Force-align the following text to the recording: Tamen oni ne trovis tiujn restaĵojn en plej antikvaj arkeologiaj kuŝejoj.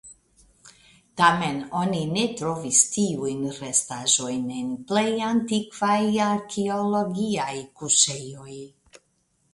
Tamen 1.21 1.59
oni 1.79 1.99
ne 2.15 2.23
trovis 2.39 2.79
tiujn 2.95 3.45
restaĵojn 3.57 4.49
en 4.63 4.73
plej 4.93 5.07
antikvaj 5.29 6.01
arkeologiaj 6.31 7.55
kuŝejoj. 7.83 8.61